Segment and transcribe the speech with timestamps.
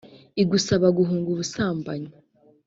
[0.41, 2.09] igusaba guhunga ubusambanyi